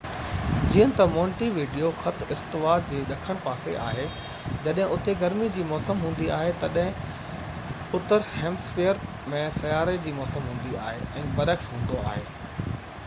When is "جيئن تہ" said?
0.75-1.05